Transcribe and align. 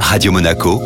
Radio 0.00 0.32
Monaco, 0.32 0.80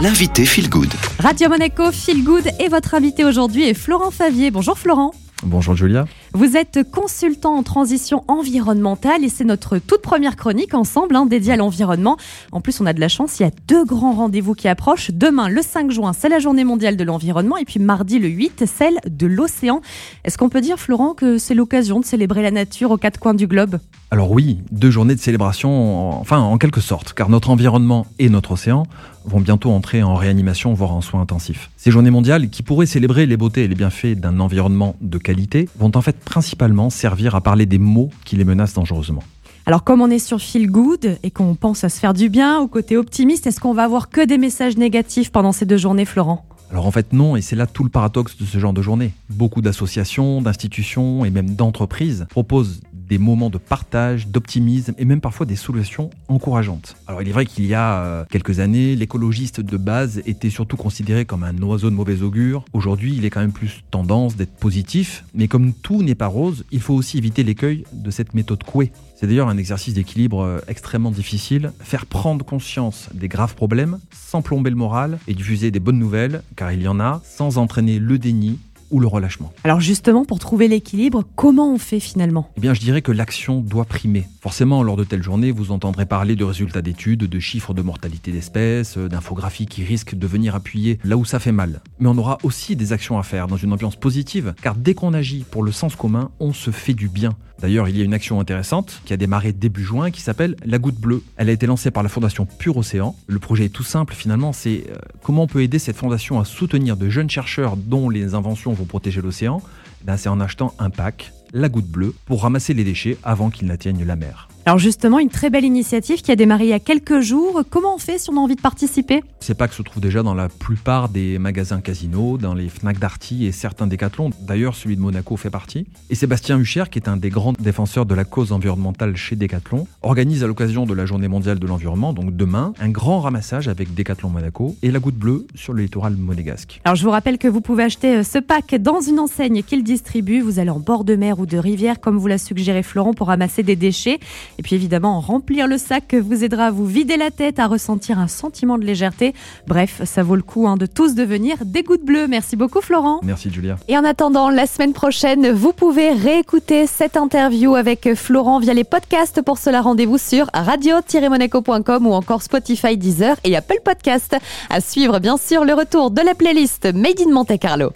l'invité 0.00 0.44
Feel 0.44 0.68
Good. 0.68 0.92
Radio 1.18 1.48
Monaco, 1.48 1.90
Feel 1.90 2.22
Good 2.22 2.48
et 2.60 2.68
votre 2.68 2.94
invité 2.94 3.24
aujourd'hui 3.24 3.68
est 3.68 3.74
Florent 3.74 4.10
Favier. 4.10 4.50
Bonjour 4.50 4.78
Florent. 4.78 5.12
Bonjour 5.42 5.76
Julia. 5.76 6.06
Vous 6.32 6.56
êtes 6.56 6.90
consultant 6.90 7.56
en 7.56 7.62
transition 7.62 8.24
environnementale 8.26 9.22
et 9.22 9.28
c'est 9.28 9.44
notre 9.44 9.78
toute 9.78 10.00
première 10.00 10.34
chronique 10.34 10.72
ensemble 10.72 11.14
hein, 11.14 11.26
dédiée 11.26 11.52
à 11.52 11.56
l'environnement. 11.56 12.16
En 12.52 12.62
plus, 12.62 12.80
on 12.80 12.86
a 12.86 12.94
de 12.94 13.00
la 13.00 13.08
chance, 13.08 13.38
il 13.38 13.42
y 13.42 13.46
a 13.46 13.50
deux 13.68 13.84
grands 13.84 14.14
rendez-vous 14.14 14.54
qui 14.54 14.66
approchent. 14.66 15.10
Demain, 15.12 15.50
le 15.50 15.60
5 15.60 15.90
juin, 15.90 16.14
c'est 16.14 16.30
la 16.30 16.38
journée 16.38 16.64
mondiale 16.64 16.96
de 16.96 17.04
l'environnement 17.04 17.58
et 17.58 17.66
puis 17.66 17.78
mardi, 17.78 18.18
le 18.18 18.28
8, 18.28 18.64
celle 18.66 18.98
de 19.06 19.26
l'océan. 19.26 19.82
Est-ce 20.24 20.38
qu'on 20.38 20.48
peut 20.48 20.62
dire, 20.62 20.78
Florent, 20.78 21.12
que 21.12 21.36
c'est 21.36 21.54
l'occasion 21.54 22.00
de 22.00 22.06
célébrer 22.06 22.40
la 22.42 22.50
nature 22.50 22.90
aux 22.90 22.96
quatre 22.96 23.20
coins 23.20 23.34
du 23.34 23.46
globe? 23.46 23.78
Alors 24.10 24.30
oui, 24.30 24.60
deux 24.70 24.90
journées 24.90 25.16
de 25.16 25.20
célébration, 25.20 26.18
enfin 26.20 26.38
en 26.38 26.58
quelque 26.58 26.80
sorte, 26.80 27.12
car 27.12 27.28
notre 27.28 27.50
environnement 27.50 28.06
et 28.18 28.30
notre 28.30 28.52
océan 28.52 28.84
vont 29.26 29.40
bientôt 29.40 29.70
entrer 29.70 30.02
en 30.02 30.14
réanimation, 30.14 30.72
voire 30.72 30.92
en 30.92 31.00
soins 31.00 31.20
intensifs. 31.20 31.70
Ces 31.76 31.90
journées 31.90 32.10
mondiales, 32.10 32.48
qui 32.48 32.62
pourraient 32.62 32.86
célébrer 32.86 33.26
les 33.26 33.36
beautés 33.36 33.64
et 33.64 33.68
les 33.68 33.74
bienfaits 33.74 34.14
d'un 34.14 34.40
environnement 34.40 34.96
de 35.00 35.18
qualité, 35.18 35.68
vont 35.78 35.92
en 35.94 36.00
fait 36.00 36.16
principalement 36.18 36.90
servir 36.90 37.34
à 37.34 37.40
parler 37.40 37.66
des 37.66 37.78
maux 37.78 38.10
qui 38.24 38.36
les 38.36 38.44
menacent 38.44 38.74
dangereusement. 38.74 39.22
Alors 39.66 39.82
comme 39.82 40.00
on 40.00 40.10
est 40.10 40.20
sur 40.20 40.40
Feel 40.40 40.70
Good 40.70 41.18
et 41.24 41.30
qu'on 41.32 41.56
pense 41.56 41.82
à 41.82 41.88
se 41.88 41.98
faire 41.98 42.14
du 42.14 42.28
bien, 42.28 42.60
au 42.60 42.68
côté 42.68 42.96
optimiste, 42.96 43.48
est-ce 43.48 43.58
qu'on 43.58 43.74
va 43.74 43.82
avoir 43.82 44.10
que 44.10 44.24
des 44.24 44.38
messages 44.38 44.76
négatifs 44.76 45.32
pendant 45.32 45.50
ces 45.50 45.66
deux 45.66 45.76
journées, 45.76 46.04
Florent? 46.04 46.46
Alors 46.70 46.86
en 46.86 46.90
fait 46.90 47.12
non, 47.12 47.36
et 47.36 47.42
c'est 47.42 47.56
là 47.56 47.66
tout 47.66 47.84
le 47.84 47.90
paradoxe 47.90 48.36
de 48.36 48.44
ce 48.44 48.58
genre 48.58 48.72
de 48.72 48.82
journée. 48.82 49.12
Beaucoup 49.28 49.62
d'associations, 49.62 50.40
d'institutions 50.40 51.24
et 51.24 51.30
même 51.30 51.54
d'entreprises 51.54 52.26
proposent 52.30 52.80
des 53.08 53.18
moments 53.18 53.50
de 53.50 53.58
partage, 53.58 54.28
d'optimisme 54.28 54.94
et 54.98 55.04
même 55.04 55.20
parfois 55.20 55.46
des 55.46 55.56
solutions 55.56 56.10
encourageantes. 56.28 56.96
Alors 57.06 57.22
il 57.22 57.28
est 57.28 57.32
vrai 57.32 57.46
qu'il 57.46 57.66
y 57.66 57.74
a 57.74 58.02
euh, 58.02 58.24
quelques 58.30 58.60
années, 58.60 58.96
l'écologiste 58.96 59.60
de 59.60 59.76
base 59.76 60.22
était 60.26 60.50
surtout 60.50 60.76
considéré 60.76 61.24
comme 61.24 61.42
un 61.42 61.56
oiseau 61.62 61.90
de 61.90 61.94
mauvais 61.94 62.22
augure. 62.22 62.64
Aujourd'hui, 62.72 63.14
il 63.16 63.24
est 63.24 63.30
quand 63.30 63.40
même 63.40 63.52
plus 63.52 63.84
tendance 63.90 64.36
d'être 64.36 64.56
positif, 64.56 65.24
mais 65.34 65.48
comme 65.48 65.72
tout 65.72 66.02
n'est 66.02 66.14
pas 66.14 66.26
rose, 66.26 66.64
il 66.72 66.80
faut 66.80 66.94
aussi 66.94 67.18
éviter 67.18 67.42
l'écueil 67.44 67.84
de 67.92 68.10
cette 68.10 68.34
méthode 68.34 68.62
couée. 68.64 68.92
C'est 69.14 69.26
d'ailleurs 69.26 69.48
un 69.48 69.56
exercice 69.56 69.94
d'équilibre 69.94 70.40
euh, 70.40 70.58
extrêmement 70.68 71.10
difficile. 71.10 71.72
Faire 71.80 72.06
prendre 72.06 72.44
conscience 72.44 73.08
des 73.14 73.28
graves 73.28 73.54
problèmes 73.54 73.98
sans 74.12 74.42
plomber 74.42 74.70
le 74.70 74.76
moral 74.76 75.18
et 75.26 75.34
diffuser 75.34 75.70
des 75.70 75.80
bonnes 75.80 75.98
nouvelles, 75.98 76.42
car 76.56 76.72
il 76.72 76.82
y 76.82 76.88
en 76.88 77.00
a, 77.00 77.22
sans 77.24 77.58
entraîner 77.58 77.98
le 77.98 78.18
déni 78.18 78.58
ou 78.90 79.00
le 79.00 79.06
relâchement. 79.06 79.52
Alors 79.64 79.80
justement, 79.80 80.24
pour 80.24 80.38
trouver 80.38 80.68
l'équilibre, 80.68 81.24
comment 81.34 81.72
on 81.72 81.78
fait 81.78 82.00
finalement? 82.00 82.50
Eh 82.56 82.60
bien, 82.60 82.74
je 82.74 82.80
dirais 82.80 83.02
que 83.02 83.12
l'action 83.12 83.60
doit 83.60 83.84
primer. 83.84 84.26
Forcément, 84.40 84.82
lors 84.82 84.96
de 84.96 85.04
telles 85.04 85.22
journées, 85.22 85.50
vous 85.50 85.72
entendrez 85.72 86.06
parler 86.06 86.36
de 86.36 86.44
résultats 86.44 86.82
d'études, 86.82 87.24
de 87.24 87.38
chiffres 87.40 87.74
de 87.74 87.82
mortalité 87.82 88.32
d'espèces, 88.32 88.98
euh, 88.98 89.08
d'infographies 89.08 89.66
qui 89.66 89.84
risquent 89.84 90.14
de 90.14 90.26
venir 90.26 90.54
appuyer 90.54 90.98
là 91.04 91.16
où 91.16 91.24
ça 91.24 91.38
fait 91.38 91.52
mal. 91.52 91.80
Mais 91.98 92.08
on 92.08 92.18
aura 92.18 92.38
aussi 92.42 92.76
des 92.76 92.92
actions 92.92 93.18
à 93.18 93.22
faire 93.22 93.46
dans 93.46 93.56
une 93.56 93.72
ambiance 93.72 93.96
positive, 93.96 94.54
car 94.62 94.74
dès 94.74 94.94
qu'on 94.94 95.14
agit 95.14 95.44
pour 95.50 95.62
le 95.62 95.72
sens 95.72 95.96
commun, 95.96 96.30
on 96.40 96.52
se 96.52 96.70
fait 96.70 96.94
du 96.94 97.08
bien. 97.08 97.36
D'ailleurs, 97.60 97.88
il 97.88 97.96
y 97.96 98.02
a 98.02 98.04
une 98.04 98.12
action 98.12 98.38
intéressante 98.38 99.00
qui 99.06 99.14
a 99.14 99.16
démarré 99.16 99.52
début 99.52 99.82
juin 99.82 100.10
qui 100.10 100.20
s'appelle 100.20 100.56
La 100.64 100.78
Goutte 100.78 101.00
Bleue. 101.00 101.22
Elle 101.38 101.48
a 101.48 101.52
été 101.52 101.66
lancée 101.66 101.90
par 101.90 102.02
la 102.02 102.10
fondation 102.10 102.44
Pure 102.44 102.76
Océan. 102.76 103.16
Le 103.26 103.38
projet 103.38 103.66
est 103.66 103.70
tout 103.70 103.82
simple 103.82 104.14
finalement, 104.14 104.52
c'est 104.52 104.84
euh, 104.90 104.96
comment 105.22 105.44
on 105.44 105.46
peut 105.46 105.62
aider 105.62 105.78
cette 105.78 105.96
fondation 105.96 106.38
à 106.38 106.44
soutenir 106.44 106.96
de 106.96 107.08
jeunes 107.08 107.30
chercheurs 107.30 107.76
dont 107.76 108.10
les 108.10 108.34
inventions 108.34 108.72
vont 108.76 108.84
protéger 108.84 109.20
l'océan. 109.20 109.60
Ben, 110.04 110.16
c'est 110.16 110.28
en 110.28 110.40
achetant 110.40 110.74
un 110.78 110.90
pack, 110.90 111.32
La 111.52 111.68
Goutte 111.68 111.88
Bleue, 111.88 112.14
pour 112.26 112.42
ramasser 112.42 112.74
les 112.74 112.84
déchets 112.84 113.18
avant 113.24 113.50
qu'ils 113.50 113.66
n'atteignent 113.66 114.04
la 114.04 114.16
mer. 114.16 114.48
Alors 114.68 114.78
justement, 114.78 115.20
une 115.20 115.28
très 115.28 115.48
belle 115.48 115.64
initiative 115.64 116.22
qui 116.22 116.32
a 116.32 116.34
démarré 116.34 116.64
il 116.64 116.70
y 116.70 116.72
a 116.72 116.80
quelques 116.80 117.20
jours. 117.20 117.62
Comment 117.70 117.94
on 117.94 117.98
fait 117.98 118.18
si 118.18 118.30
on 118.30 118.36
a 118.36 118.40
envie 118.40 118.56
de 118.56 118.60
participer? 118.60 119.22
Ces 119.38 119.54
packs 119.54 119.72
se 119.72 119.82
trouvent 119.82 120.02
déjà 120.02 120.24
dans 120.24 120.34
la 120.34 120.48
plupart 120.48 121.08
des 121.08 121.38
magasins 121.38 121.80
Casino, 121.80 122.36
dans 122.36 122.52
les 122.52 122.68
Fnac 122.68 122.98
Darty 122.98 123.46
et 123.46 123.52
certains 123.52 123.86
décathlons. 123.86 124.30
D'ailleurs, 124.40 124.74
celui 124.74 124.96
de 124.96 125.00
Monaco 125.00 125.36
fait 125.36 125.50
partie. 125.50 125.86
Et 126.10 126.16
Sébastien 126.16 126.58
Hucher, 126.58 126.82
qui 126.90 126.98
est 126.98 127.08
un 127.08 127.16
des 127.16 127.28
grands 127.28 127.52
défenseurs 127.52 128.06
de 128.06 128.14
la 128.16 128.24
cause 128.24 128.50
environnementale 128.50 129.16
chez 129.16 129.36
Decathlon, 129.36 129.86
organise 130.02 130.42
à 130.42 130.48
l'occasion 130.48 130.84
de 130.84 130.94
la 130.94 131.06
Journée 131.06 131.28
mondiale 131.28 131.60
de 131.60 131.66
l'environnement, 131.68 132.12
donc 132.12 132.34
demain, 132.34 132.72
un 132.80 132.88
grand 132.88 133.20
ramassage 133.20 133.68
avec 133.68 133.94
Decathlon 133.94 134.30
Monaco 134.30 134.74
et 134.82 134.90
la 134.90 134.98
goutte 134.98 135.14
bleue 135.14 135.46
sur 135.54 135.74
le 135.74 135.82
littoral 135.84 136.16
monégasque. 136.16 136.80
Alors 136.84 136.96
je 136.96 137.04
vous 137.04 137.10
rappelle 137.10 137.38
que 137.38 137.46
vous 137.46 137.60
pouvez 137.60 137.84
acheter 137.84 138.16
euh, 138.16 138.22
ce 138.24 138.40
pack 138.40 138.74
dans 138.74 139.00
une 139.00 139.20
enseigne 139.20 139.62
qu'il 139.62 139.84
distribue. 139.84 140.40
Vous 140.40 140.58
allez 140.58 140.70
en 140.70 140.80
bord 140.80 141.04
de 141.04 141.14
mer 141.14 141.38
ou 141.38 141.46
de 141.46 141.56
rivière, 141.56 142.00
comme 142.00 142.18
vous 142.18 142.26
l'a 142.26 142.38
suggéré 142.38 142.82
Florent, 142.82 143.14
pour 143.14 143.28
ramasser 143.28 143.62
des 143.62 143.76
déchets. 143.76 144.18
Et 144.58 144.62
puis 144.62 144.74
évidemment, 144.74 145.20
remplir 145.20 145.66
le 145.66 145.78
sac 145.78 146.14
vous 146.14 146.44
aidera 146.44 146.66
à 146.66 146.70
vous 146.70 146.86
vider 146.86 147.16
la 147.16 147.30
tête, 147.30 147.58
à 147.58 147.66
ressentir 147.66 148.18
un 148.18 148.28
sentiment 148.28 148.78
de 148.78 148.84
légèreté. 148.84 149.34
Bref, 149.66 150.02
ça 150.04 150.22
vaut 150.22 150.36
le 150.36 150.42
coup 150.42 150.66
hein, 150.66 150.76
de 150.76 150.86
tous 150.86 151.14
devenir 151.14 151.58
des 151.64 151.82
gouttes 151.82 152.04
bleues. 152.04 152.26
Merci 152.26 152.56
beaucoup 152.56 152.80
Florent. 152.80 153.20
Merci 153.22 153.50
Julia. 153.50 153.76
Et 153.88 153.96
en 153.96 154.04
attendant, 154.04 154.50
la 154.50 154.66
semaine 154.66 154.92
prochaine, 154.92 155.50
vous 155.50 155.72
pouvez 155.72 156.12
réécouter 156.12 156.86
cette 156.86 157.16
interview 157.16 157.74
avec 157.74 158.14
Florent 158.14 158.58
via 158.58 158.74
les 158.74 158.84
podcasts. 158.84 159.42
Pour 159.42 159.58
cela, 159.58 159.82
rendez-vous 159.82 160.18
sur 160.18 160.48
radio-monaco.com 160.54 162.06
ou 162.06 162.12
encore 162.12 162.42
Spotify, 162.42 162.96
Deezer 162.96 163.36
et 163.44 163.56
Apple 163.56 163.80
Podcast. 163.84 164.36
À 164.70 164.80
suivre, 164.80 165.18
bien 165.18 165.36
sûr, 165.36 165.64
le 165.64 165.74
retour 165.74 166.10
de 166.10 166.22
la 166.22 166.34
playlist 166.34 166.86
Made 166.94 167.20
in 167.20 167.32
Monte 167.32 167.58
Carlo. 167.58 167.90